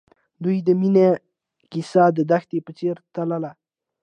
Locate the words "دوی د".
0.43-0.69